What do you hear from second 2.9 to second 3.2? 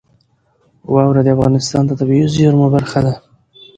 ده.